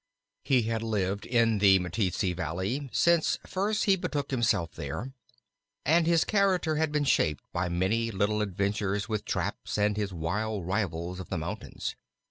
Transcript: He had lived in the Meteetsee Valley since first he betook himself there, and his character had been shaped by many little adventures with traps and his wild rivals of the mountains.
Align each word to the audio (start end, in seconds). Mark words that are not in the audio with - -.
He 0.43 0.63
had 0.63 0.81
lived 0.81 1.27
in 1.27 1.59
the 1.59 1.77
Meteetsee 1.77 2.33
Valley 2.35 2.89
since 2.91 3.37
first 3.45 3.83
he 3.83 3.95
betook 3.95 4.31
himself 4.31 4.71
there, 4.73 5.13
and 5.85 6.07
his 6.07 6.23
character 6.25 6.77
had 6.77 6.91
been 6.91 7.03
shaped 7.03 7.43
by 7.53 7.69
many 7.69 8.09
little 8.09 8.41
adventures 8.41 9.07
with 9.07 9.25
traps 9.25 9.77
and 9.77 9.95
his 9.97 10.11
wild 10.11 10.65
rivals 10.65 11.19
of 11.19 11.29
the 11.29 11.37
mountains. 11.37 11.95